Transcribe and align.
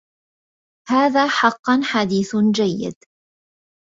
هذا 0.89 1.27
حقا 1.27 1.79
حديث 1.83 2.35
جيد 2.35 2.93